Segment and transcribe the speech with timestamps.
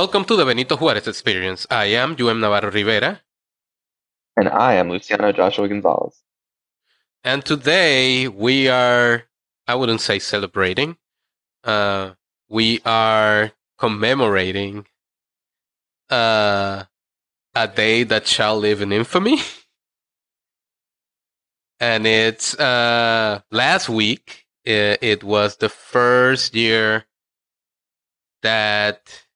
[0.00, 1.66] welcome to the Benito Juarez experience.
[1.70, 3.20] I am UM Navarro Rivera.
[4.34, 6.22] And I am Luciano Joshua Gonzalez.
[7.22, 9.24] And today we are,
[9.66, 10.96] I wouldn't say celebrating,
[11.64, 12.12] uh,
[12.48, 14.86] we are commemorating
[16.08, 16.84] uh,
[17.54, 19.38] a day that shall live in infamy.
[21.78, 27.04] and it's uh, last week, it, it was the first year
[28.40, 29.26] that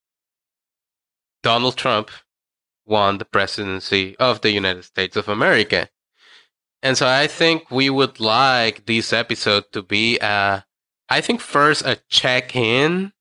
[1.45, 2.11] Donald Trump
[2.87, 5.91] won the presidency of the United States of America.
[6.83, 10.65] And so I think we would like this episode to be a,
[11.09, 13.13] I think first a check in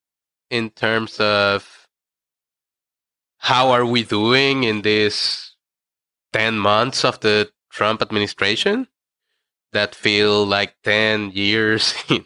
[0.50, 1.86] in terms of
[3.38, 5.54] how are we doing in this
[6.32, 8.88] 10 months of the Trump administration
[9.72, 12.24] that feel like 10 years in,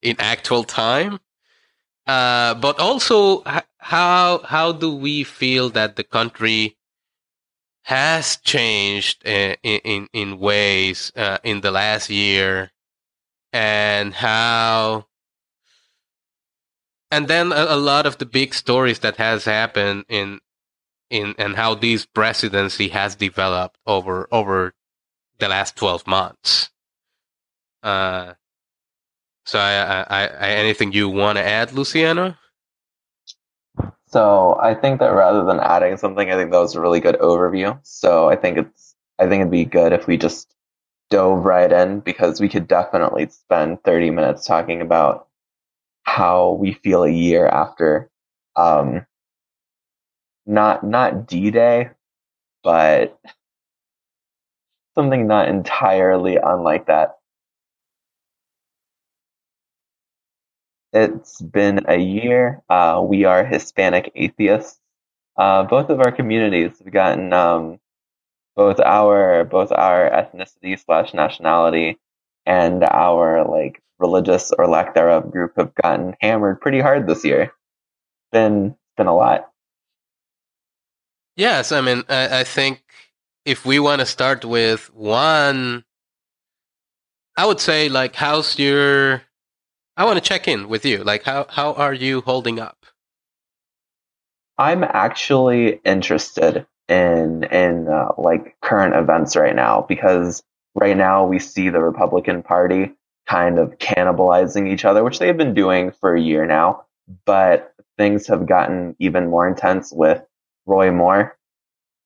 [0.00, 1.20] in actual time.
[2.06, 3.44] Uh, but also
[3.80, 6.76] how how do we feel that the country
[7.84, 12.70] has changed uh, in in, in ways uh, in the last year,
[13.52, 15.06] and how
[17.10, 20.40] and then a, a, lot of the big stories that has happened in
[21.08, 24.74] in and how this presidency has developed over over
[25.38, 26.70] the last 12 months.
[27.82, 28.34] Uh
[29.46, 32.36] so I, I, I anything you want to add luciano
[34.10, 37.16] so I think that rather than adding something, I think that was a really good
[37.16, 37.78] overview.
[37.84, 40.54] So I think it's I think it'd be good if we just
[41.10, 45.28] dove right in because we could definitely spend 30 minutes talking about
[46.04, 48.10] how we feel a year after
[48.56, 49.06] um
[50.46, 51.90] not not D-Day,
[52.64, 53.18] but
[54.94, 57.18] something not entirely unlike that.
[60.92, 62.62] It's been a year.
[62.68, 64.80] Uh, we are Hispanic atheists.
[65.36, 67.78] Uh, both of our communities have gotten um,
[68.56, 71.98] both our both our ethnicity slash nationality
[72.44, 77.52] and our like religious or lack thereof group have gotten hammered pretty hard this year.
[78.32, 79.50] Been been a lot.
[81.36, 82.82] Yes, I mean I, I think
[83.44, 85.84] if we want to start with one,
[87.36, 89.22] I would say like how's your
[90.00, 91.04] I want to check in with you.
[91.04, 92.86] Like, how how are you holding up?
[94.56, 100.42] I'm actually interested in in uh, like current events right now because
[100.74, 102.92] right now we see the Republican Party
[103.28, 106.86] kind of cannibalizing each other, which they've been doing for a year now.
[107.26, 110.22] But things have gotten even more intense with
[110.64, 111.36] Roy Moore.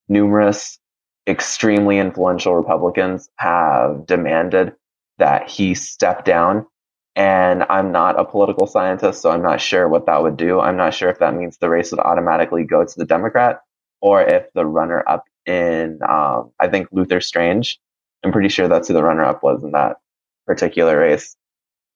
[0.09, 0.81] Numerous
[1.29, 4.75] extremely influential Republicans have demanded
[5.19, 6.67] that he step down
[7.17, 10.61] and I'm not a political scientist, so I'm not sure what that would do.
[10.61, 13.61] I'm not sure if that means the race would automatically go to the Democrat
[14.01, 17.79] or if the runner up in, um, I think Luther Strange,
[18.25, 19.97] I'm pretty sure that's who the runner up was in that
[20.47, 21.37] particular race.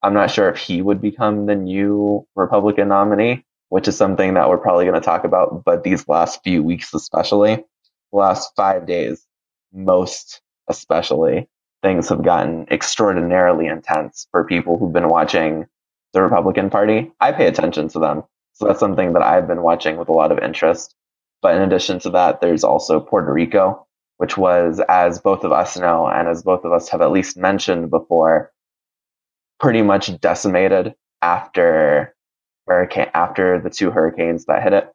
[0.02, 4.48] I'm not sure if he would become the new Republican nominee, which is something that
[4.48, 5.64] we're probably going to talk about.
[5.64, 9.26] But these last few weeks, especially, the last five days,
[9.72, 11.48] most especially,
[11.82, 15.66] things have gotten extraordinarily intense for people who've been watching
[16.12, 17.12] the Republican Party.
[17.20, 18.24] I pay attention to them.
[18.54, 20.94] So that's something that I've been watching with a lot of interest.
[21.42, 25.76] But in addition to that, there's also Puerto Rico, which was, as both of us
[25.76, 28.50] know, and as both of us have at least mentioned before,
[29.60, 32.14] pretty much decimated after
[32.66, 34.92] hurricane, after the two hurricanes that hit it.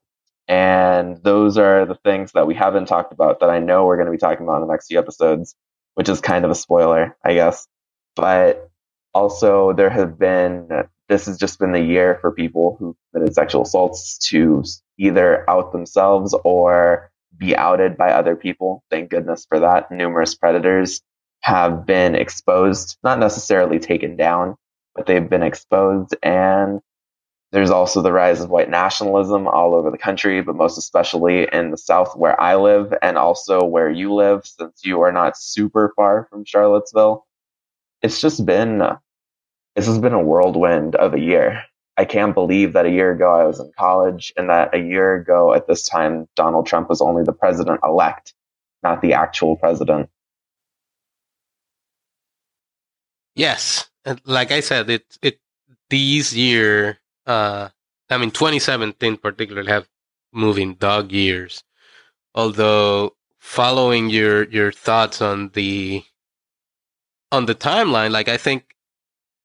[0.49, 4.07] And those are the things that we haven't talked about that I know we're going
[4.07, 5.55] to be talking about in the next few episodes
[5.95, 7.67] which is kind of a spoiler, I guess.
[8.15, 8.69] But
[9.13, 10.69] also, there have been,
[11.09, 14.63] this has just been the year for people who committed sexual assaults to
[14.97, 18.83] either out themselves or be outed by other people.
[18.89, 19.91] Thank goodness for that.
[19.91, 21.01] Numerous predators
[21.41, 24.55] have been exposed, not necessarily taken down,
[24.95, 26.79] but they've been exposed and
[27.53, 31.69] there's also the rise of white nationalism all over the country, but most especially in
[31.69, 35.93] the South where I live and also where you live, since you are not super
[35.95, 37.27] far from Charlottesville.
[38.01, 38.79] It's just been,
[39.75, 41.61] this has been a whirlwind of a year.
[41.95, 45.13] I can't believe that a year ago I was in college and that a year
[45.13, 48.33] ago at this time, Donald Trump was only the president elect,
[48.81, 50.09] not the actual president.
[53.35, 53.91] Yes.
[54.25, 55.39] Like I said, it, it,
[55.91, 57.69] these year uh,
[58.09, 59.87] I mean, 2017 particularly have
[60.31, 61.63] moving dog years.
[62.35, 66.03] Although following your your thoughts on the
[67.31, 68.75] on the timeline, like I think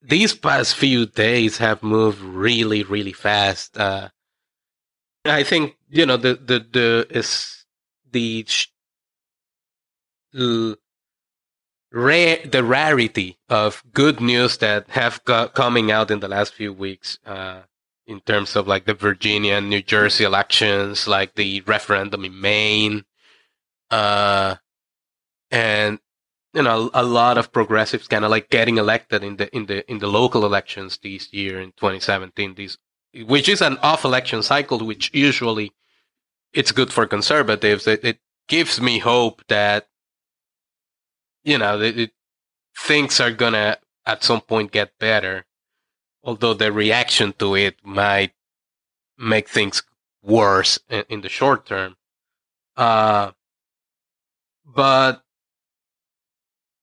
[0.02, 3.76] these past few days have moved really, really fast.
[3.76, 4.08] Uh,
[5.24, 7.64] I think you know the the the is
[8.10, 8.46] the
[11.92, 16.72] rare the rarity of good news that have got coming out in the last few
[16.72, 17.62] weeks uh,
[18.08, 23.05] in terms of like the Virginia and New Jersey elections, like the referendum in Maine,
[23.90, 24.56] uh,
[25.50, 26.00] and
[26.55, 29.88] you know a lot of progressives kind of like getting elected in the in the
[29.90, 32.55] in the local elections this year in 2017.
[32.55, 32.78] These
[33.26, 35.72] which is an off election cycle, which usually
[36.55, 37.87] it's good for conservatives.
[37.87, 38.19] It, it
[38.49, 39.87] gives me hope that
[41.44, 42.10] you know, it, it,
[42.76, 45.44] things are gonna at some point get better.
[46.28, 48.34] Although the reaction to it might
[49.16, 49.82] make things
[50.20, 51.96] worse in, in the short term.
[52.76, 53.30] Uh,
[54.66, 55.22] but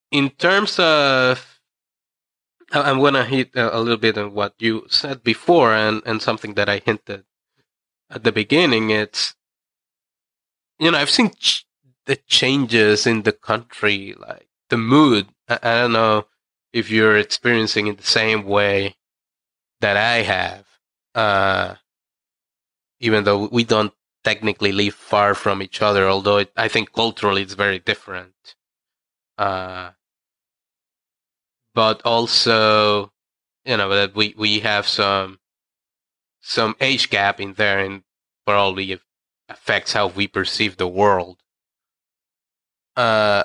[0.10, 1.62] in terms of,
[2.72, 6.56] I'm gonna hit a, a little bit on what you said before, and and something
[6.56, 7.26] that I hinted
[8.10, 8.90] at the beginning.
[8.90, 9.36] It's,
[10.80, 11.68] you know, I've seen ch-
[12.08, 15.28] the changes in the country, like the mood.
[15.48, 16.26] I, I don't know
[16.74, 18.96] if you're experiencing it the same way
[19.86, 20.66] that I have.
[21.14, 21.76] Uh,
[23.00, 23.94] even though we don't
[24.24, 28.56] technically live far from each other, although it, I think culturally it's very different.
[29.38, 29.92] Uh,
[31.76, 33.12] but also,
[33.64, 35.40] you know, that we, we have some,
[36.42, 38.02] some age gap in there and
[38.44, 39.00] probably
[39.50, 41.38] affects how we perceive the world.
[42.96, 43.44] Uh,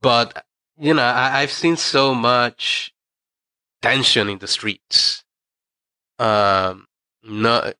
[0.00, 0.44] but
[0.78, 2.92] you know, I, have seen so much
[3.82, 5.24] tension in the streets.
[6.18, 6.86] Um,
[7.22, 7.72] no,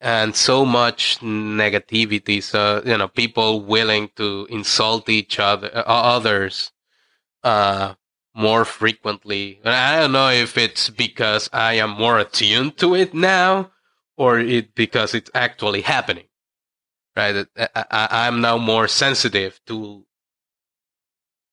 [0.00, 2.42] and so much negativity.
[2.42, 6.72] So you know, people willing to insult each other, uh, others,
[7.42, 7.94] uh,
[8.34, 9.60] more frequently.
[9.64, 13.70] And I don't know if it's because I am more attuned to it now,
[14.16, 16.24] or it because it's actually happening.
[17.14, 20.06] Right, I, I, I'm now more sensitive to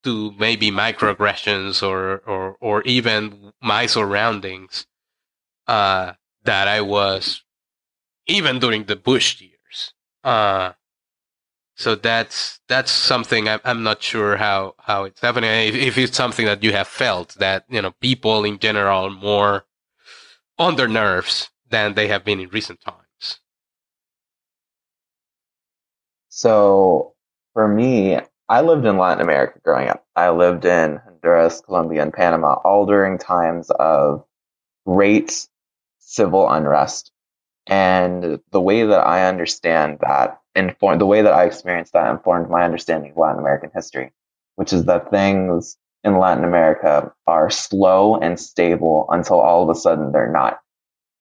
[0.04, 4.88] to maybe microaggressions or, or, or even my surroundings,
[5.68, 6.13] uh,
[6.44, 7.44] that I was
[8.28, 9.94] even during the Bush years.
[10.24, 10.74] Uh,
[11.75, 15.50] so that's, that's something I'm, I'm not sure how, how it's happening.
[15.50, 19.10] If, if it's something that you have felt that, you know, people in general are
[19.10, 19.66] more
[20.57, 23.40] on their nerves than they have been in recent times.
[26.30, 27.13] So
[27.54, 28.19] for me,
[28.50, 30.04] I lived in Latin America growing up.
[30.16, 34.25] I lived in Honduras, Colombia, and Panama, all during times of
[34.88, 35.48] great
[36.00, 37.12] civil unrest.
[37.68, 42.50] And the way that I understand that informed, the way that I experienced that informed
[42.50, 44.12] my understanding of Latin American history,
[44.56, 49.80] which is that things in Latin America are slow and stable until all of a
[49.80, 50.60] sudden they're not.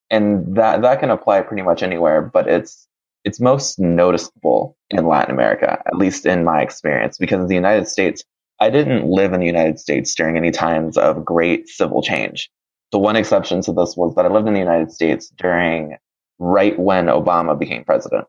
[0.08, 2.87] And that, that can apply pretty much anywhere, but it's
[3.24, 7.88] it's most noticeable in Latin America, at least in my experience, because in the United
[7.88, 8.24] States,
[8.60, 12.50] I didn't live in the United States during any times of great civil change.
[12.90, 15.96] The one exception to this was that I lived in the United States during
[16.38, 18.26] right when Obama became president.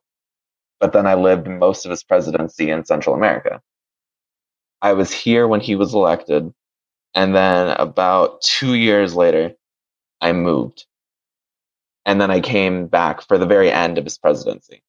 [0.79, 3.61] But then I lived most of his presidency in Central America.
[4.81, 6.53] I was here when he was elected.
[7.15, 9.53] And then about two years later,
[10.21, 10.85] I moved
[12.09, 14.81] and then I came back for the very end of his presidency.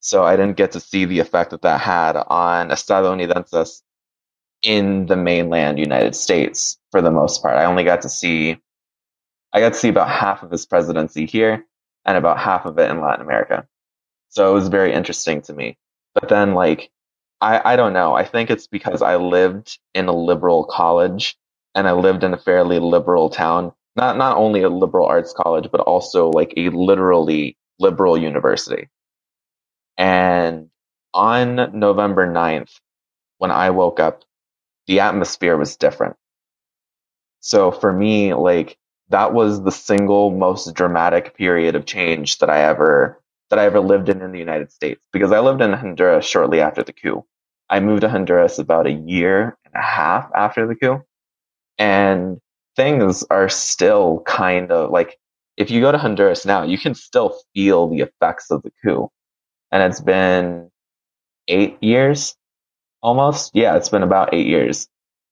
[0.00, 3.80] So I didn't get to see the effect that that had on estadounidenses
[4.62, 7.56] in the mainland United States for the most part.
[7.56, 8.58] I only got to see,
[9.54, 11.64] I got to see about half of his presidency here
[12.04, 13.66] and about half of it in Latin America.
[14.28, 15.78] So it was very interesting to me.
[16.12, 16.90] But then like,
[17.40, 18.14] I, I don't know.
[18.14, 21.38] I think it's because I lived in a liberal college
[21.74, 25.68] and I lived in a fairly liberal town not not only a liberal arts college,
[25.72, 28.88] but also like a literally liberal university.
[29.98, 30.70] And
[31.14, 32.72] on November 9th,
[33.38, 34.24] when I woke up,
[34.86, 36.16] the atmosphere was different.
[37.40, 38.78] So for me, like
[39.10, 43.80] that was the single most dramatic period of change that I ever that I ever
[43.80, 47.24] lived in in the United States because I lived in Honduras shortly after the coup.
[47.70, 51.04] I moved to Honduras about a year and a half after the coup.
[51.78, 52.40] And
[52.76, 55.18] things are still kind of like
[55.56, 59.08] if you go to Honduras now, you can still feel the effects of the coup.
[59.72, 60.70] And it's been
[61.48, 62.36] eight years
[63.02, 63.52] almost.
[63.54, 64.88] Yeah, it's been about eight years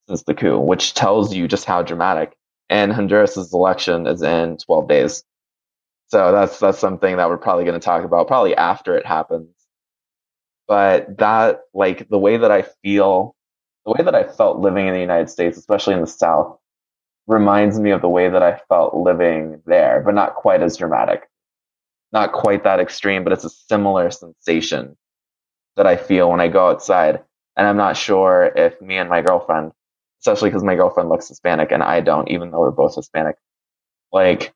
[0.08, 2.34] since the coup, which tells you just how dramatic.
[2.70, 5.24] And Honduras's election is in 12 days.
[6.08, 9.48] So that's, that's something that we're probably going to talk about probably after it happens.
[10.66, 13.34] But that, like the way that I feel,
[13.84, 16.58] the way that I felt living in the United States, especially in the South,
[17.26, 21.22] reminds me of the way that I felt living there, but not quite as dramatic.
[22.12, 24.96] not quite that extreme, but it's a similar sensation
[25.76, 27.22] that I feel when I go outside.
[27.56, 29.72] And I'm not sure if me and my girlfriend,
[30.22, 33.36] especially because my girlfriend looks Hispanic and I don't, even though we're both Hispanic,
[34.12, 34.52] like,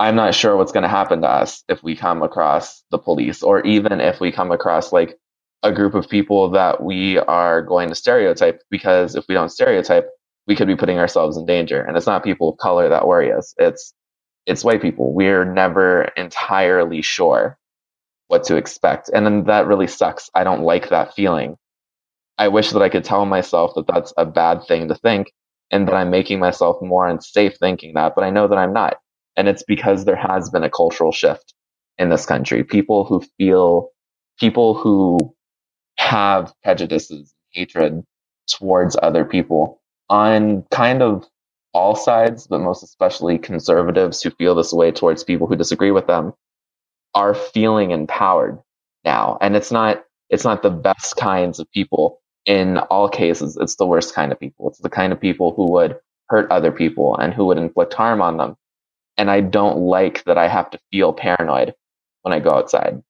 [0.00, 3.42] I'm not sure what's going to happen to us if we come across the police
[3.42, 5.18] or even if we come across like
[5.62, 10.08] a group of people that we are going to stereotype because if we don't stereotype,
[10.50, 11.80] we could be putting ourselves in danger.
[11.82, 13.54] And it's not people of color that worry us.
[13.58, 13.94] It's
[14.46, 15.14] it's white people.
[15.14, 17.58] We're never entirely sure
[18.28, 19.10] what to expect.
[19.14, 20.30] And then that really sucks.
[20.34, 21.56] I don't like that feeling.
[22.38, 25.32] I wish that I could tell myself that that's a bad thing to think
[25.70, 28.96] and that I'm making myself more unsafe thinking that, but I know that I'm not.
[29.36, 31.54] And it's because there has been a cultural shift
[31.98, 32.64] in this country.
[32.64, 33.90] People who feel,
[34.40, 35.34] people who
[35.98, 38.02] have prejudices, hatred
[38.48, 39.79] towards other people
[40.10, 41.26] on kind of
[41.74, 46.08] all sides, but most especially conservatives who feel this way towards people who disagree with
[46.08, 46.34] them
[47.14, 48.58] are feeling empowered
[49.04, 49.38] now.
[49.40, 53.56] And it's not, it's not the best kinds of people in all cases.
[53.60, 54.68] It's the worst kind of people.
[54.68, 55.96] It's the kind of people who would
[56.28, 58.56] hurt other people and who would inflict harm on them.
[59.16, 61.74] And I don't like that I have to feel paranoid
[62.22, 63.02] when I go outside.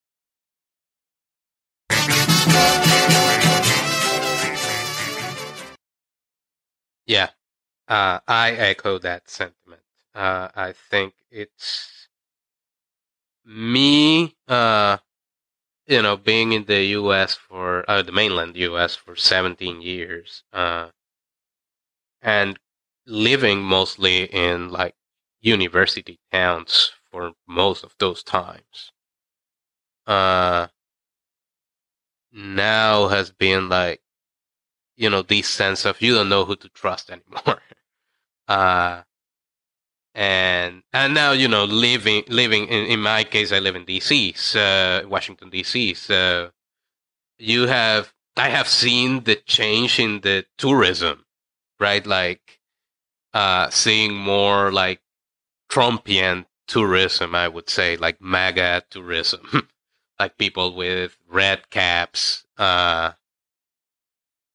[7.11, 7.31] Yeah,
[7.88, 9.83] uh, I echo that sentiment.
[10.14, 12.09] Uh, I think it's
[13.45, 14.97] me, uh,
[15.87, 17.35] you know, being in the U.S.
[17.35, 18.97] for uh, the mainland U.S.
[18.97, 20.90] for 17 years, uh,
[22.23, 22.59] and
[23.07, 24.95] living mostly in like
[25.43, 28.93] university towns for most of those times.
[30.07, 30.67] Uh,
[32.33, 34.00] now has been like,
[35.00, 37.61] you know, this sense of you don't know who to trust anymore.
[38.49, 39.04] Uh,
[40.12, 44.37] and and now you know living living in, in my case I live in DC,
[44.37, 45.97] so Washington DC.
[45.97, 46.50] So
[47.38, 51.25] you have I have seen the change in the tourism,
[51.78, 52.04] right?
[52.04, 52.59] Like
[53.35, 55.00] uh, seeing more like
[55.71, 59.69] Trumpian tourism, I would say, like MAGA tourism,
[60.19, 63.12] like people with red caps, uh,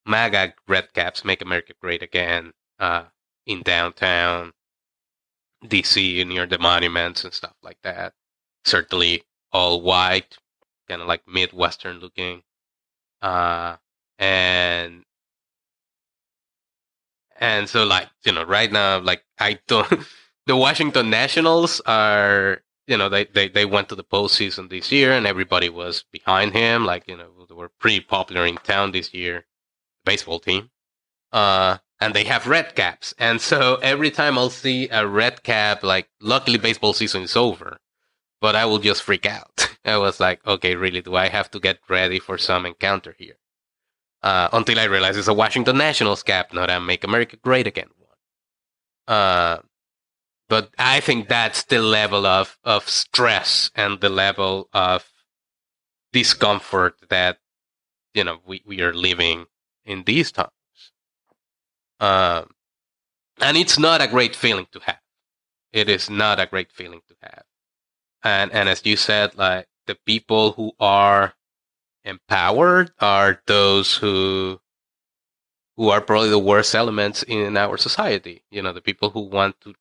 [0.05, 2.53] MAGA red caps, make America great again.
[2.79, 3.05] Uh,
[3.45, 4.51] in downtown
[5.65, 8.13] DC near the monuments and stuff like that.
[8.65, 10.37] Certainly all white,
[10.87, 12.43] kind of like Midwestern looking.
[13.21, 13.77] Uh,
[14.19, 15.03] and
[17.37, 19.89] and so like you know right now like I don't
[20.45, 25.11] the Washington Nationals are you know they, they they went to the postseason this year
[25.11, 29.13] and everybody was behind him like you know they were pretty popular in town this
[29.13, 29.45] year
[30.05, 30.69] baseball team
[31.33, 33.13] uh and they have red caps.
[33.17, 37.79] And so every time I'll see a red cap, like luckily baseball season is over,
[38.41, 39.75] but I will just freak out.
[39.85, 43.37] I was like, okay, really, do I have to get ready for some encounter here?
[44.21, 47.89] Uh, until I realize it's a Washington Nationals cap, not a Make America Great Again
[47.97, 49.15] one.
[49.15, 49.57] Uh,
[50.49, 55.07] but I think that's the level of, of stress and the level of
[56.11, 57.37] discomfort that,
[58.13, 59.45] you know, we, we are living
[59.85, 60.51] in these times.
[61.99, 62.49] Um,
[63.41, 64.99] and it's not a great feeling to have.
[65.73, 67.43] It is not a great feeling to have.
[68.23, 71.33] And and as you said, like the people who are
[72.03, 74.59] empowered are those who
[75.77, 78.43] who are probably the worst elements in our society.
[78.49, 79.75] You know, the people who want to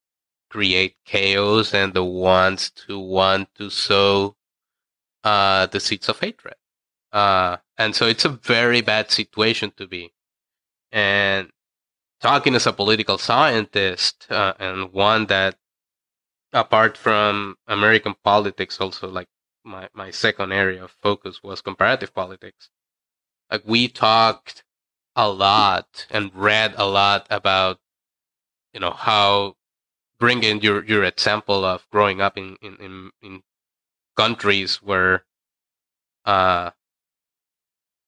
[0.51, 4.37] create chaos and the ones who want to sow
[5.23, 6.55] uh, the seeds of hatred.
[7.13, 10.13] Uh, and so it's a very bad situation to be.
[10.93, 11.51] And
[12.25, 15.57] talking as a political scientist uh, and one that
[16.55, 19.29] apart from american politics also like
[19.63, 22.71] my, my second area of focus was comparative politics
[23.51, 24.65] like we talked
[25.17, 27.79] a lot and read a lot about
[28.73, 29.55] you know how
[30.19, 33.43] bringing your your example of growing up in in in, in
[34.17, 35.25] countries where
[36.25, 36.71] uh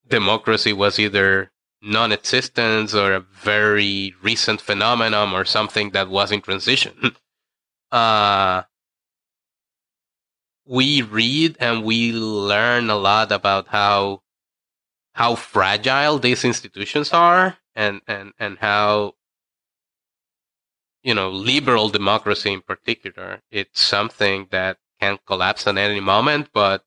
[0.09, 7.15] democracy was either non-existence or a very recent phenomenon or something that was in transition.
[7.91, 8.63] uh,
[10.65, 14.21] we read and we learn a lot about how
[15.13, 19.13] how fragile these institutions are and and and how
[21.03, 26.83] you know liberal democracy in particular it's something that can collapse at any moment but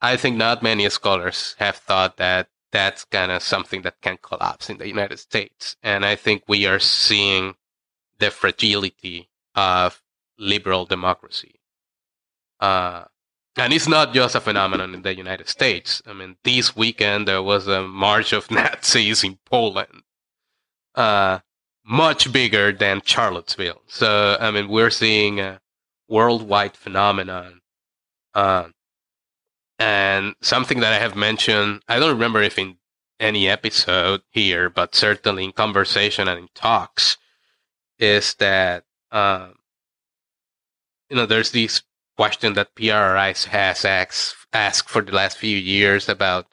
[0.00, 4.70] I think not many scholars have thought that that's kind of something that can collapse
[4.70, 5.76] in the United States.
[5.82, 7.54] And I think we are seeing
[8.18, 10.02] the fragility of
[10.38, 11.60] liberal democracy.
[12.60, 13.04] Uh,
[13.56, 16.00] and it's not just a phenomenon in the United States.
[16.06, 20.02] I mean, this weekend there was a march of Nazis in Poland,
[20.94, 21.40] uh,
[21.84, 23.82] much bigger than Charlottesville.
[23.88, 25.60] So, I mean, we're seeing a
[26.08, 27.60] worldwide phenomenon.
[28.34, 28.68] Uh,
[29.78, 32.76] and something that I have mentioned, I don't remember if in
[33.20, 37.16] any episode here, but certainly in conversation and in talks,
[37.98, 39.54] is that, um,
[41.08, 41.82] you know, there's this
[42.16, 46.46] question that PRRI has asked, asked for the last few years about,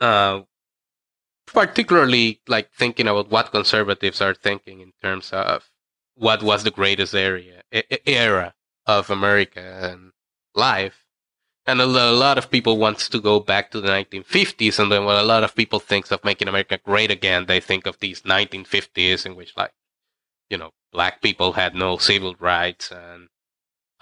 [0.00, 0.40] uh,
[1.46, 5.68] particularly like thinking about what conservatives are thinking in terms of
[6.14, 7.62] what was the greatest area
[8.06, 8.54] era
[8.86, 10.12] of American
[10.54, 11.04] life.
[11.64, 15.16] And a lot of people wants to go back to the 1950s, and then when
[15.16, 19.24] a lot of people thinks of making America great again, they think of these 1950s
[19.24, 19.72] in which, like,
[20.50, 23.28] you know, black people had no civil rights and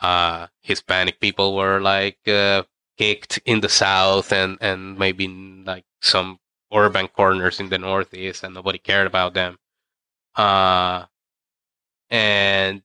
[0.00, 2.62] uh, Hispanic people were like uh,
[2.96, 6.38] kicked in the South and and maybe like some
[6.72, 9.58] urban corners in the Northeast, and nobody cared about them.
[10.36, 11.04] Uh,
[12.08, 12.82] and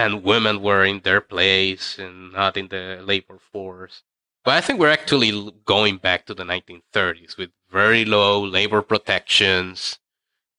[0.00, 4.02] and women were in their place and not in the labor force.
[4.42, 9.98] But I think we're actually going back to the 1930s with very low labor protections,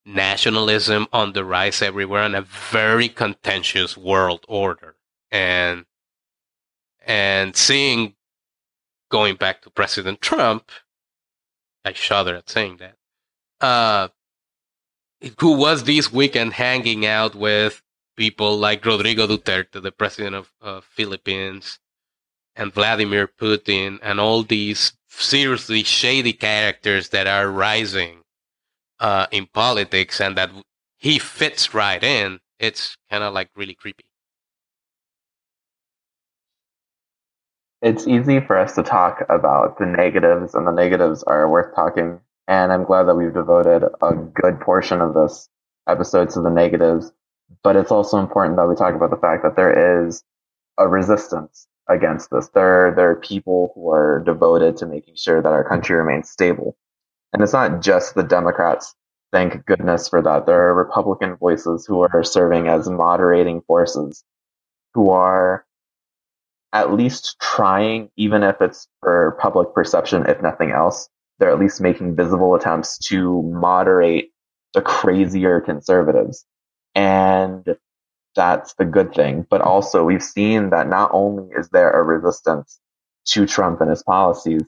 [0.06, 4.94] nationalism on the rise everywhere, and a very contentious world order
[5.32, 5.86] and
[7.04, 8.14] and seeing
[9.10, 10.70] going back to President Trump,
[11.84, 12.96] I shudder at saying that.
[13.60, 14.08] Uh,
[15.40, 17.82] who was this weekend hanging out with
[18.16, 21.78] people like Rodrigo Duterte, the president of uh, Philippines,
[22.56, 28.22] and Vladimir Putin, and all these seriously shady characters that are rising
[29.00, 30.50] uh, in politics, and that
[30.98, 32.40] he fits right in.
[32.58, 34.04] It's kind of like really creepy.
[37.82, 42.20] it's easy for us to talk about the negatives, and the negatives are worth talking.
[42.46, 45.48] And I'm glad that we've devoted a good portion of this
[45.88, 47.12] episode to the negatives.
[47.62, 50.22] But it's also important that we talk about the fact that there is
[50.78, 52.48] a resistance against this.
[52.48, 56.76] There, there are people who are devoted to making sure that our country remains stable.
[57.32, 58.94] And it's not just the Democrats.
[59.32, 60.46] Thank goodness for that.
[60.46, 64.24] There are Republican voices who are serving as moderating forces
[64.94, 65.64] who are
[66.72, 71.80] at least trying, even if it's for public perception, if nothing else, they're at least
[71.80, 74.30] making visible attempts to moderate
[74.74, 76.46] the crazier conservatives.
[76.94, 77.76] And
[78.34, 79.46] that's the good thing.
[79.48, 82.80] But also we've seen that not only is there a resistance
[83.28, 84.62] to Trump and his policies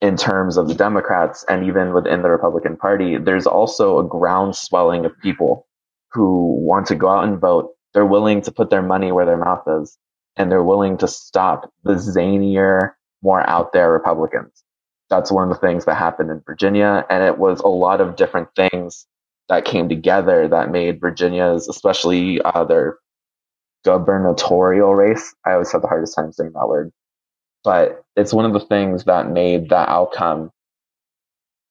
[0.00, 4.56] in terms of the Democrats and even within the Republican Party, there's also a ground
[4.56, 5.66] swelling of people
[6.12, 7.72] who want to go out and vote.
[7.94, 9.98] They're willing to put their money where their mouth is
[10.36, 14.64] and they're willing to stop the zanier, more out there Republicans.
[15.10, 17.04] That's one of the things that happened in Virginia.
[17.10, 19.06] And it was a lot of different things
[19.48, 22.98] that came together that made Virginia's, especially uh, their
[23.84, 25.34] gubernatorial race.
[25.46, 26.92] I always have the hardest time saying that word,
[27.64, 30.50] but it's one of the things that made that outcome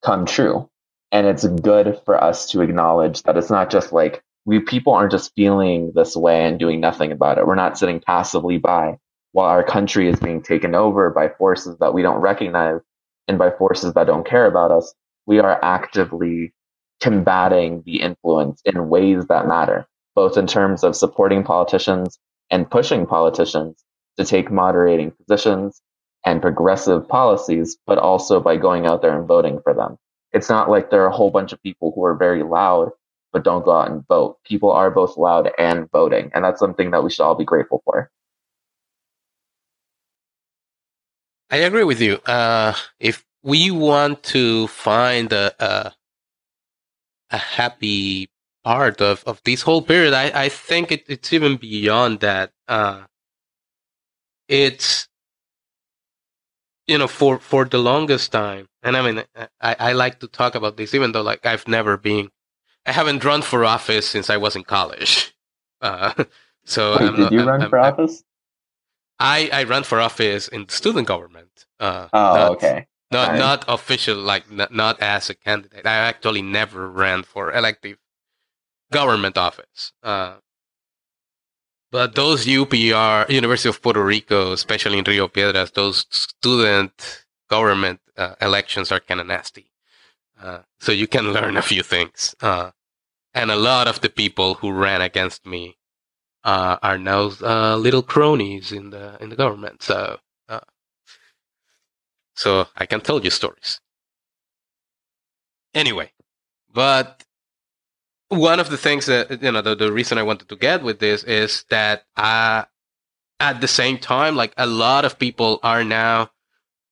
[0.05, 0.69] come true.
[1.11, 5.11] And it's good for us to acknowledge that it's not just like we people aren't
[5.13, 7.47] just feeling this way and doing nothing about it.
[7.47, 8.99] We're not sitting passively by
[9.33, 12.81] while our country is being taken over by forces that we don't recognize
[13.27, 14.93] and by forces that don't care about us.
[15.27, 16.53] We are actively
[17.01, 23.05] combating the influence in ways that matter, both in terms of supporting politicians and pushing
[23.05, 23.83] politicians
[24.17, 25.81] to take moderating positions
[26.25, 29.97] and progressive policies, but also by going out there and voting for them.
[30.33, 32.91] It's not like there are a whole bunch of people who are very loud
[33.33, 34.37] but don't go out and vote.
[34.45, 37.81] People are both loud and voting, and that's something that we should all be grateful
[37.85, 38.09] for.
[41.49, 42.15] I agree with you.
[42.25, 45.93] Uh, if we want to find a, a,
[47.31, 48.29] a happy
[48.63, 52.51] part of, of this whole period, I, I think it, it's even beyond that.
[52.67, 53.03] Uh,
[54.47, 55.07] it's
[56.87, 59.23] you know for for the longest time, and I mean
[59.61, 62.29] I, I like to talk about this, even though like I've never been
[62.85, 65.33] I haven't run for office since I was in college.
[65.79, 66.11] Uh,
[66.65, 68.23] so Wait, I'm did not, you I'm, run I'm, for I'm, office?
[69.19, 71.67] I I ran for office in student government.
[71.79, 72.87] Uh, oh, okay.
[73.09, 75.85] Not not official, like not, not as a candidate.
[75.85, 77.97] I actually never ran for elective
[78.91, 79.93] government office.
[80.03, 80.37] Uh,
[81.89, 88.35] but those UPR, University of Puerto Rico, especially in Rio Piedras, those student government uh,
[88.41, 89.71] elections are kind of nasty.
[90.41, 92.35] Uh, so you can learn a few things.
[92.41, 92.71] Uh,
[93.33, 95.77] and a lot of the people who ran against me
[96.43, 99.83] uh, are now uh, little cronies in the in the government.
[99.83, 100.19] So,
[102.37, 103.81] so I can tell you stories.
[105.73, 106.11] Anyway,
[106.71, 107.23] but
[108.29, 110.99] one of the things that you know the, the reason I wanted to get with
[110.99, 112.63] this is that uh,
[113.39, 116.29] at the same time, like a lot of people are now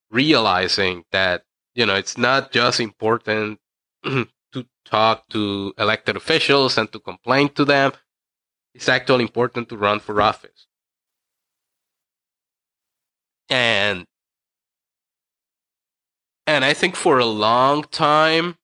[0.10, 1.44] realizing that
[1.76, 3.60] you know it's not just important
[4.04, 4.28] to
[4.86, 7.92] talk to elected officials and to complain to them.
[8.74, 10.68] It's actually important to run for office.
[13.50, 14.06] And
[16.48, 18.58] and I think for a long time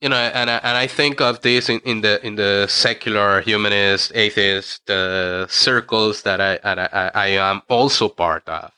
[0.00, 3.40] you know, and I, and I think of this in, in the in the secular
[3.40, 8.72] humanist atheist uh, circles that I, I I am also part of.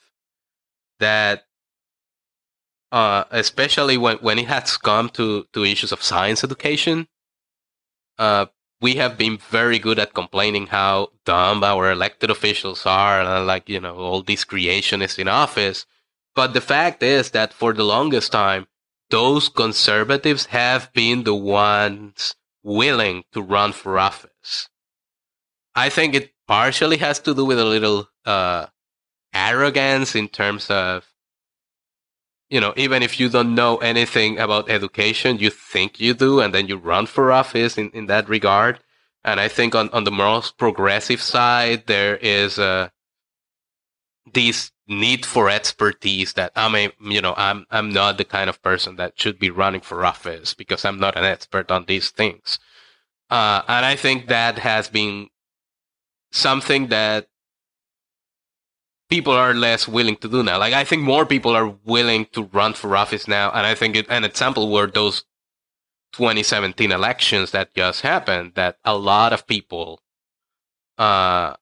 [1.01, 1.45] That,
[2.93, 7.09] uh, especially when when it has come to to issues of science education,
[8.19, 8.47] uh,
[8.81, 13.69] we have been very good at complaining how dumb our elected officials are, and like
[13.69, 15.85] you know all these creationists in office.
[16.39, 18.69] But the fact is that for the longest time
[19.11, 24.69] those conservatives have been the ones willing to run for office.
[25.75, 28.67] I think it partially has to do with a little uh,
[29.35, 31.13] arrogance in terms of,
[32.49, 36.55] you know, even if you don't know anything about education, you think you do, and
[36.55, 38.79] then you run for office in, in that regard.
[39.25, 42.91] And I think on, on the most progressive side, there is uh,
[44.33, 48.63] these need for expertise that I'm a, you know, I'm I'm not the kind of
[48.63, 52.59] person that should be running for office because I'm not an expert on these things.
[53.31, 55.29] Uh, and I think that has been
[56.33, 57.29] something that
[59.11, 60.59] people are less willing to do now.
[60.59, 63.97] Like I think more people are willing to run for office now, and I think
[63.97, 65.25] it, an example were those
[66.13, 68.53] 2017 elections that just happened.
[68.55, 70.01] That a lot of people,
[70.97, 71.55] uh,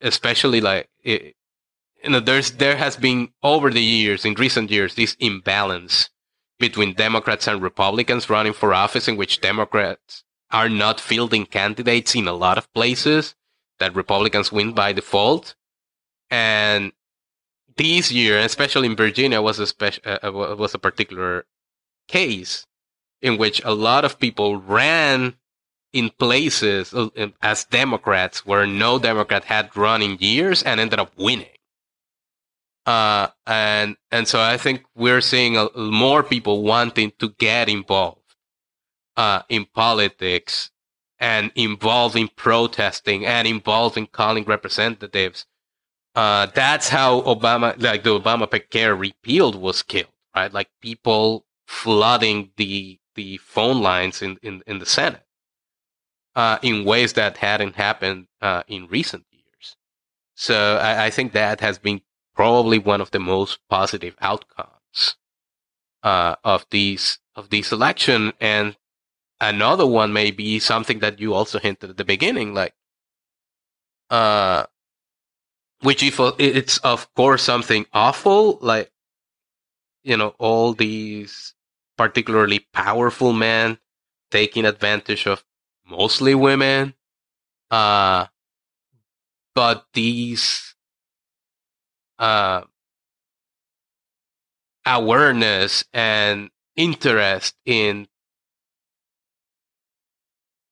[0.00, 1.34] especially like it,
[2.06, 6.08] you know, there's there has been over the years, in recent years, this imbalance
[6.58, 12.28] between Democrats and Republicans running for office, in which Democrats are not fielding candidates in
[12.28, 13.34] a lot of places
[13.80, 15.56] that Republicans win by default,
[16.30, 16.92] and
[17.76, 21.44] this year, especially in Virginia, was a special uh, uh was a particular
[22.06, 22.68] case
[23.20, 25.34] in which a lot of people ran
[25.92, 27.08] in places uh,
[27.42, 31.55] as Democrats where no Democrat had run in years and ended up winning.
[32.86, 38.36] Uh, and and so I think we're seeing a, more people wanting to get involved
[39.16, 40.70] uh, in politics
[41.18, 45.46] and involved in protesting and involved in calling representatives.
[46.14, 50.12] Uh, that's how Obama, like the Obama Care repealed, was killed.
[50.34, 55.26] Right, like people flooding the the phone lines in in, in the Senate
[56.36, 59.76] uh, in ways that hadn't happened uh, in recent years.
[60.34, 62.02] So I, I think that has been
[62.36, 65.16] probably one of the most positive outcomes
[66.02, 68.32] uh, of these of this election.
[68.40, 68.76] And
[69.40, 72.74] another one may be something that you also hinted at the beginning, like
[74.10, 74.66] uh,
[75.80, 78.92] which if it's of course something awful, like
[80.04, 81.54] you know all these
[81.96, 83.78] particularly powerful men
[84.30, 85.44] taking advantage of
[85.88, 86.94] mostly women.
[87.70, 88.26] Uh,
[89.54, 90.75] but these
[92.18, 92.62] uh,
[94.84, 98.06] awareness and interest in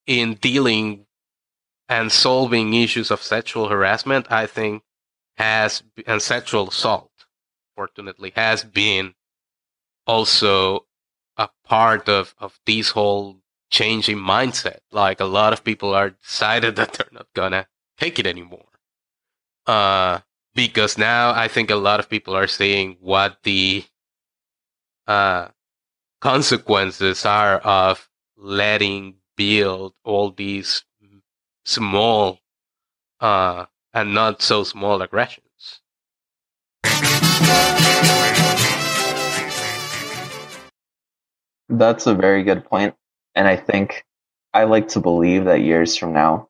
[0.07, 1.07] in dealing
[1.89, 4.83] and solving issues of sexual harassment, I think
[5.37, 7.11] has and sexual assault,
[7.77, 9.15] fortunately, has been
[10.07, 10.87] also
[11.37, 14.79] a part of of this whole changing mindset.
[14.93, 17.67] Like a lot of people are decided that they're not gonna
[17.99, 18.69] take it anymore.
[19.67, 20.21] Uh,
[20.55, 23.85] because now I think a lot of people are seeing what the
[25.07, 25.49] uh,
[26.21, 30.85] consequences are of letting build all these
[31.65, 32.41] small
[33.21, 35.81] uh, and not so small aggressions.
[41.69, 42.95] That's a very good point.
[43.35, 44.05] And I think
[44.53, 46.49] I like to believe that years from now,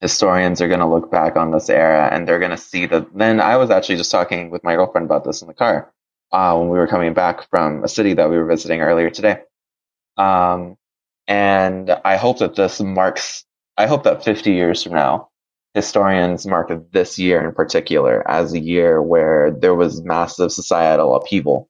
[0.00, 3.16] historians are going to look back on this era and they're going to see that.
[3.16, 5.92] Then I was actually just talking with my girlfriend about this in the car
[6.32, 9.40] uh, when we were coming back from a city that we were visiting earlier today.
[10.16, 10.76] Um,
[11.26, 13.44] and I hope that this marks,
[13.76, 15.30] I hope that 50 years from now,
[15.74, 21.68] historians mark this year in particular as a year where there was massive societal upheaval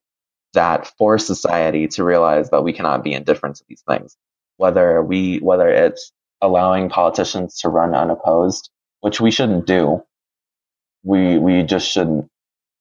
[0.52, 4.16] that forced society to realize that we cannot be indifferent to these things.
[4.58, 8.70] Whether we, whether it's allowing politicians to run unopposed,
[9.00, 10.02] which we shouldn't do.
[11.04, 12.28] We we just shouldn't.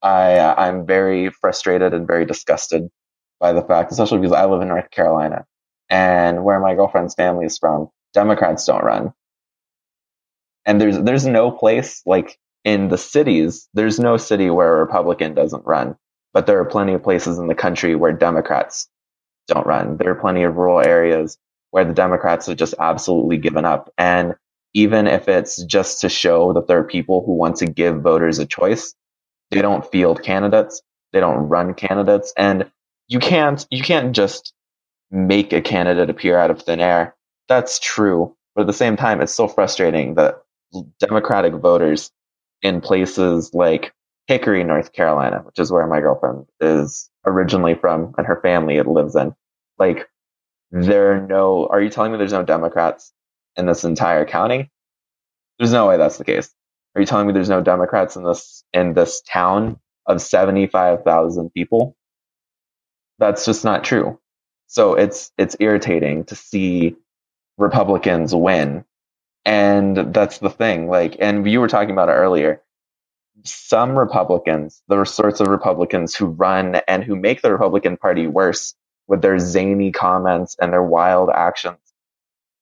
[0.04, 2.90] I I'm very frustrated and very disgusted
[3.40, 5.46] by the fact, especially because I live in North Carolina,
[5.90, 9.14] and where my girlfriend's family is from, Democrats don't run.
[10.66, 15.36] And there's there's no place like in the cities, there's no city where a Republican
[15.36, 15.98] doesn't run.
[16.34, 18.90] But there are plenty of places in the country where Democrats
[19.48, 19.98] don't run.
[19.98, 21.38] There are plenty of rural areas
[21.72, 23.92] where the Democrats have just absolutely given up.
[23.98, 24.36] And
[24.74, 28.40] even if it's just to show that there are people who want to give voters
[28.40, 28.94] a choice,
[29.52, 30.82] they don't field candidates.
[31.14, 32.34] They don't run candidates.
[32.38, 32.70] And
[33.08, 34.54] you can't, you can't just
[35.12, 37.16] make a candidate appear out of thin air.
[37.48, 38.36] That's true.
[38.56, 40.42] But at the same time, it's so frustrating that
[41.00, 42.12] Democratic voters
[42.62, 43.94] in places like
[44.28, 49.16] Hickory, North Carolina, which is where my girlfriend is originally from and her family lives
[49.16, 49.36] in.
[49.78, 50.10] Like,
[50.72, 53.14] there are no, are you telling me there's no Democrats
[53.56, 54.72] in this entire county?
[55.60, 56.54] There's no way that's the case.
[56.96, 61.96] Are you telling me there's no Democrats in this, in this town of 75,000 people?
[63.20, 64.20] That's just not true.
[64.68, 66.96] So it's, it's irritating to see
[67.58, 68.84] Republicans win
[69.46, 70.90] and that's the thing.
[70.90, 72.62] Like, and you were talking about it earlier.
[73.44, 78.74] Some Republicans, are sorts of Republicans who run and who make the Republican Party worse
[79.08, 81.78] with their zany comments and their wild actions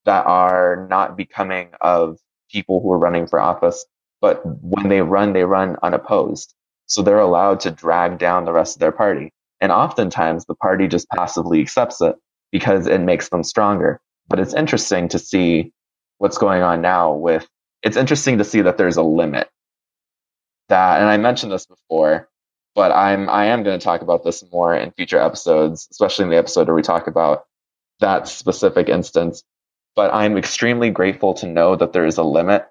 [0.04, 2.18] that are not becoming of
[2.50, 3.84] people who are running for office.
[4.20, 6.54] But when they run, they run unopposed.
[6.86, 9.32] So they're allowed to drag down the rest of their party.
[9.60, 12.16] And oftentimes the party just passively accepts it
[12.52, 14.00] because it makes them stronger.
[14.28, 15.72] But it's interesting to see
[16.18, 17.46] what's going on now with
[17.82, 19.48] it's interesting to see that there's a limit
[20.68, 22.28] that and I mentioned this before,
[22.74, 26.30] but I'm I am going to talk about this more in future episodes, especially in
[26.30, 27.44] the episode where we talk about
[28.00, 29.44] that specific instance.
[29.96, 32.66] But I'm extremely grateful to know that there is a limit.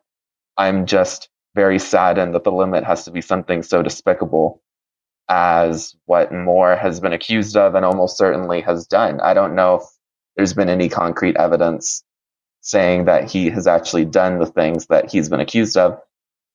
[0.58, 4.62] I'm just very saddened that the limit has to be something so despicable
[5.30, 9.22] as what Moore has been accused of and almost certainly has done.
[9.22, 9.84] I don't know if
[10.36, 12.04] there's been any concrete evidence
[12.62, 16.00] saying that he has actually done the things that he's been accused of.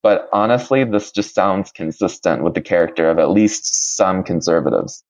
[0.02, 5.04] But honestly, this just sounds consistent with the character of at least some conservatives.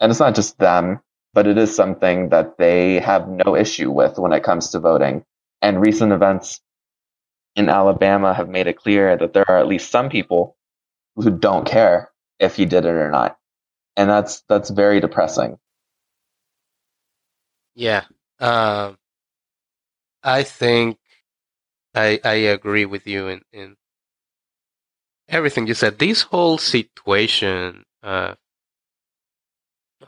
[0.00, 1.00] And it's not just them,
[1.34, 5.24] but it is something that they have no issue with when it comes to voting.
[5.60, 6.60] And recent events
[7.56, 10.56] in Alabama have made it clear that there are at least some people
[11.16, 13.36] who don't care if he did it or not.
[13.96, 15.58] And that's that's very depressing.
[17.74, 18.04] Yeah.
[18.38, 18.96] Um,
[20.22, 20.98] I think
[21.94, 23.76] I I agree with you in, in
[25.28, 25.98] everything you said.
[25.98, 28.34] This whole situation uh,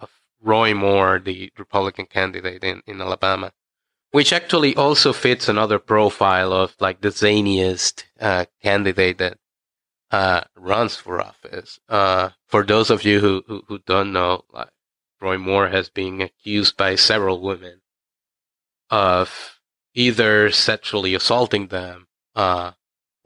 [0.01, 3.53] of Roy Moore, the Republican candidate in, in Alabama,
[4.11, 9.39] which actually also fits another profile of like the zaniest uh, candidate that
[10.11, 11.79] uh, runs for office.
[11.89, 14.71] Uh, for those of you who, who, who don't know, like
[15.21, 17.81] Roy Moore has been accused by several women
[18.91, 19.61] of
[19.95, 22.73] either sexually assaulting them uh,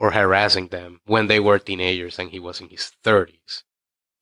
[0.05, 3.63] or harassing them when they were teenagers and he was in his 30s,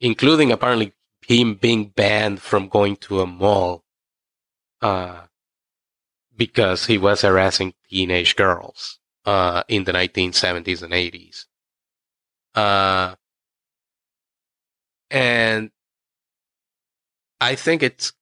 [0.00, 0.92] including apparently
[1.26, 3.82] him being banned from going to a mall
[4.80, 5.22] uh,
[6.36, 11.46] because he was harassing teenage girls uh, in the 1970s and 80s.
[12.54, 13.16] Uh,
[15.10, 15.72] and
[17.40, 18.12] I think it's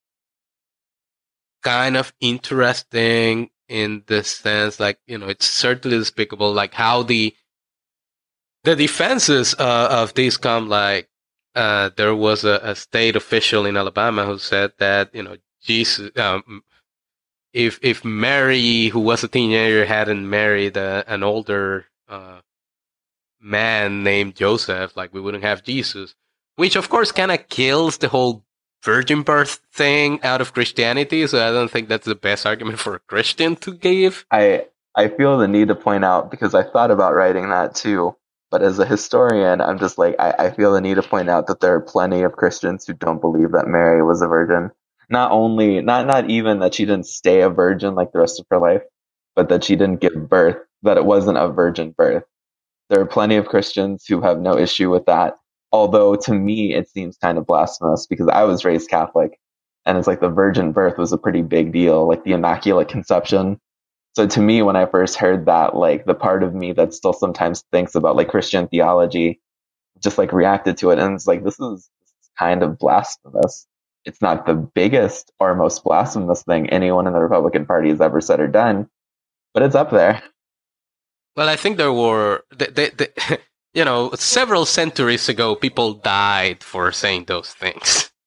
[1.63, 7.37] kind of interesting in the sense like you know it's certainly despicable like how the
[8.65, 11.09] the defenses uh, of these come like
[11.55, 16.11] uh, there was a, a, state official in Alabama who said that you know Jesus
[16.17, 16.63] um,
[17.53, 22.41] if if Mary who was a teenager hadn't married a, an older uh,
[23.41, 26.15] man named Joseph like we wouldn't have Jesus
[26.57, 28.45] which of course kind of kills the whole
[28.83, 32.95] virgin birth thing out of Christianity, so I don't think that's the best argument for
[32.95, 34.27] a Christian to give.
[34.31, 38.17] I I feel the need to point out because I thought about writing that too.
[38.51, 41.47] But as a historian, I'm just like I, I feel the need to point out
[41.49, 44.71] that there are plenty of Christians who don't believe that Mary was a virgin.
[45.09, 48.47] Not only not not even that she didn't stay a virgin like the rest of
[48.51, 48.83] her life,
[49.37, 52.25] but that she didn't give birth, that it wasn't a virgin birth.
[52.91, 55.37] There are plenty of Christians who have no issue with that
[55.73, 59.39] Although to me, it seems kind of blasphemous because I was raised Catholic
[59.87, 63.61] and it's like the virgin birth was a pretty big deal, like the Immaculate Conception.
[64.17, 67.13] So to me, when I first heard that, like the part of me that still
[67.13, 69.41] sometimes thinks about like Christian theology,
[70.03, 70.99] just like reacted to it.
[70.99, 71.89] And it's like, this is
[72.39, 73.67] kind of blasphemous.
[74.05, 78.21] It's not the biggest or most blasphemous thing anyone in the Republican Party has ever
[78.21, 78.89] said or done.
[79.55, 80.23] but it's up there.
[81.37, 82.45] Well, I think there were,
[83.75, 88.11] you know, several centuries ago, people died for saying those things.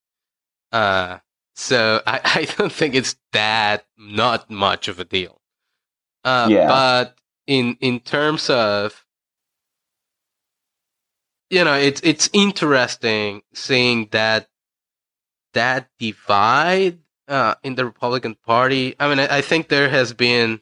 [0.73, 1.19] Uh,
[1.55, 5.39] so I, I don't think it's that not much of a deal.
[6.23, 6.67] Uh, Yeah.
[6.67, 9.05] But in in terms of,
[11.49, 14.49] you know, it's it's interesting seeing that
[15.53, 18.95] that divide uh, in the Republican Party.
[18.99, 20.61] I mean, I, I think there has been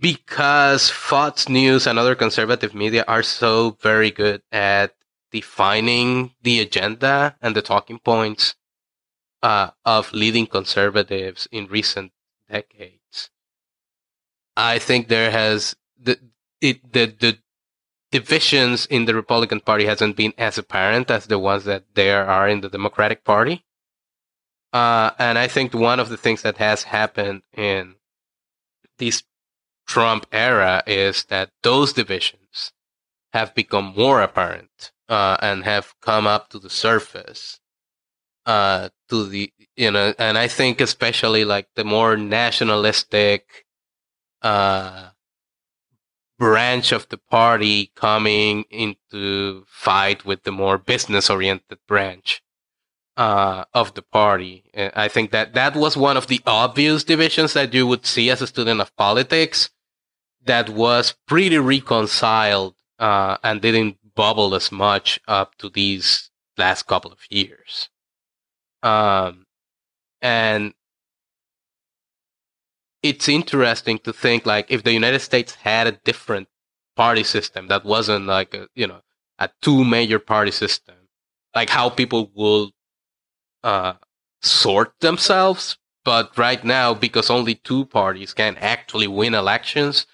[0.00, 4.94] because Fox News and other conservative media are so very good at
[5.30, 8.54] defining the agenda and the talking points
[9.42, 12.12] uh, of leading conservatives in recent
[12.48, 13.30] decades.
[14.56, 16.18] I think there has the
[16.60, 17.38] it the the
[18.10, 22.48] divisions in the Republican Party hasn't been as apparent as the ones that there are
[22.48, 23.64] in the Democratic Party.
[24.72, 27.96] Uh, and I think one of the things that has happened in
[28.98, 29.24] this
[29.86, 32.72] Trump era is that those divisions
[33.32, 37.60] have become more apparent uh, and have come up to the surface.
[38.46, 43.64] Uh, to the you know, and I think especially like the more nationalistic
[44.42, 45.10] uh,
[46.38, 52.42] branch of the party coming into fight with the more business-oriented branch
[53.16, 54.64] uh, of the party.
[54.74, 58.42] I think that that was one of the obvious divisions that you would see as
[58.42, 59.70] a student of politics
[60.44, 67.12] that was pretty reconciled uh, and didn't bubble as much up to these last couple
[67.12, 67.88] of years.
[68.84, 69.46] Um,
[70.22, 70.74] and
[73.02, 76.48] it's interesting to think like if the United States had a different
[76.96, 79.00] party system that wasn't like a you know
[79.38, 80.94] a two major party system,
[81.54, 82.70] like how people will
[83.64, 83.94] uh,
[84.42, 85.78] sort themselves.
[86.04, 90.06] But right now, because only two parties can actually win elections,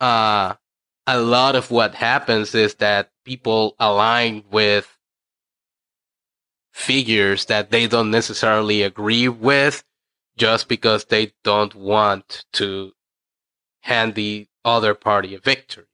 [0.00, 0.54] uh,
[1.08, 4.97] a lot of what happens is that people align with
[6.78, 9.82] figures that they don't necessarily agree with
[10.36, 12.92] just because they don't want to
[13.82, 15.86] hand the other party a victory.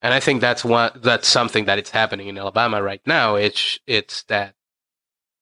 [0.00, 3.34] And I think that's one that's something that is happening in Alabama right now.
[3.34, 4.54] It's it's that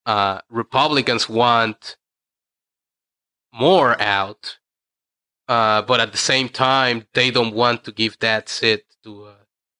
[0.04, 1.96] uh, Republicans want
[3.54, 4.58] Moore out,
[5.46, 9.36] uh, but at the same time they don't want to give that seat to a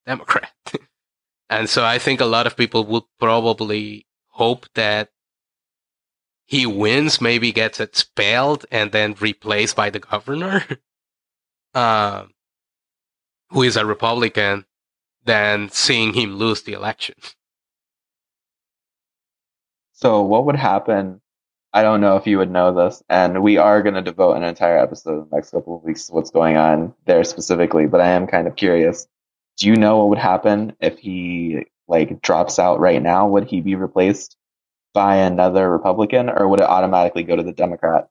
[0.06, 0.52] Democrat.
[1.50, 4.06] and so I think a lot of people would probably
[4.38, 5.11] hope that
[6.46, 10.64] he wins, maybe gets expelled and then replaced by the governor,
[11.74, 12.31] um,
[13.51, 14.64] who is a Republican,
[15.24, 17.16] than seeing him lose the election.
[19.92, 21.20] So, what would happen?
[21.72, 24.44] I don't know if you would know this, and we are going to devote an
[24.44, 27.87] entire episode in the next couple of weeks to what's going on there specifically.
[27.87, 29.07] But I am kind of curious.
[29.59, 33.29] Do you know what would happen if he like drops out right now?
[33.29, 34.37] Would he be replaced
[34.94, 38.09] by another Republican, or would it automatically go to the Democrat?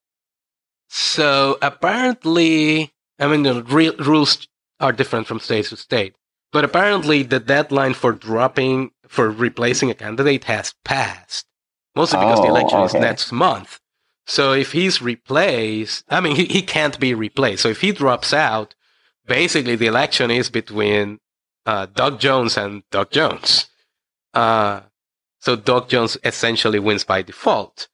[0.89, 4.47] So apparently, I mean, the re- rules
[4.79, 6.15] are different from state to state,
[6.51, 11.45] but apparently the deadline for dropping for replacing a candidate has passed.
[11.95, 13.79] Mostly because the Oh, election is next month.
[14.27, 17.63] So if he's replaced, I mean, he, he can't be replaced.
[17.63, 18.75] So if he drops out,
[19.25, 21.19] basically the election is between
[21.67, 23.67] uh, Doug Jones and Doug Jones.
[24.33, 24.81] Uh,
[25.39, 27.89] so Doug Jones essentially wins by default.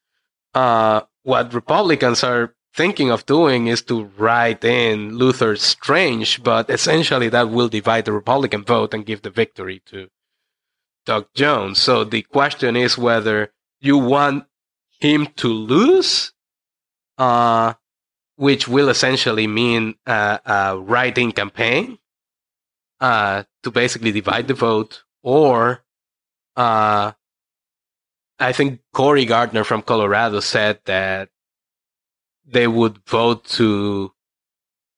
[0.54, 7.30] Uh, what Republicans are thinking of doing is to write in Luther Strange, but essentially
[7.30, 10.08] that will divide the Republican vote and give the victory to
[11.06, 11.82] Doug Jones.
[11.82, 14.46] So the question is whether you want
[15.00, 16.32] him to lose,
[17.18, 17.74] uh,
[18.36, 21.98] which will essentially mean uh, a write-in campaign
[23.00, 25.84] uh, to basically divide the vote, or
[26.56, 27.12] uh,
[28.40, 31.30] I think Cory Gardner from Colorado said that
[32.46, 34.12] they would vote to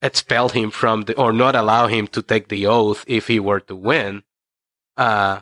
[0.02, 3.60] expel him from the or not allow him to take the oath if he were
[3.62, 4.24] to win.
[4.98, 5.42] Uh,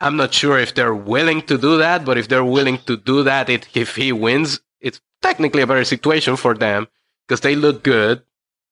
[0.00, 3.24] I'm not sure if they're willing to do that, but if they're willing to do
[3.24, 6.86] that, it, if he wins, it's technically a better situation for them
[7.26, 8.22] because they look good,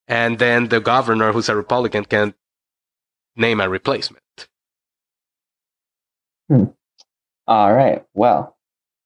[0.06, 2.34] and then the governor, who's a Republican, can
[3.36, 4.22] name a replacement.
[6.48, 6.64] Hmm.
[7.46, 8.04] All right.
[8.14, 8.56] Well,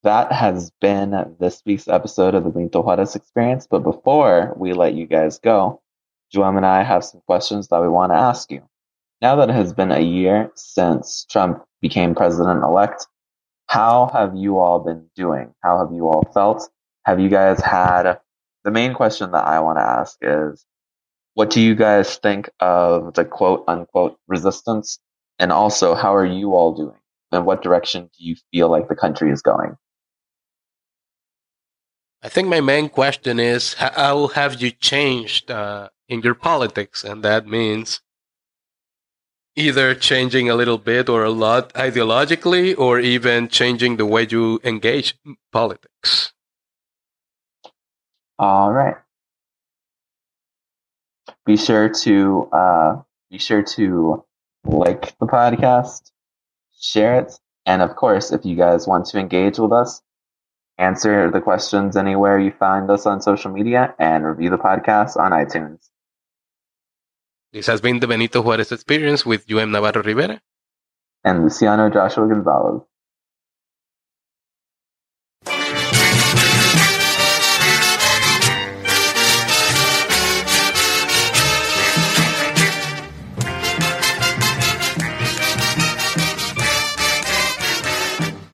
[0.02, 3.66] that has been this week's episode of the Benito Juarez Experience.
[3.70, 5.82] But before we let you guys go,
[6.34, 8.62] Juhem and I have some questions that we want to ask you.
[9.20, 13.06] Now that it has been a year since Trump became president elect,
[13.66, 15.54] how have you all been doing?
[15.62, 16.68] How have you all felt?
[17.04, 18.18] Have you guys had
[18.64, 20.64] the main question that I want to ask is,
[21.34, 24.98] what do you guys think of the quote unquote resistance?
[25.38, 26.98] And also, how are you all doing?
[27.32, 29.76] And what direction do you feel like the country is going?
[32.22, 37.02] I think my main question is how have you changed uh, in your politics?
[37.02, 38.02] And that means
[39.56, 44.60] either changing a little bit or a lot ideologically, or even changing the way you
[44.64, 45.14] engage
[45.52, 46.32] politics.
[48.38, 48.96] All right.
[51.46, 54.24] Be sure to uh, be sure to
[54.64, 56.10] like the podcast,
[56.78, 57.32] share it,
[57.66, 60.02] and of course, if you guys want to engage with us,
[60.78, 65.32] answer the questions anywhere you find us on social media, and review the podcast on
[65.32, 65.88] iTunes.
[67.52, 70.40] This has been the Benito Juarez experience with UM Navarro Rivera
[71.24, 72.82] and Luciano Joshua Gonzalez.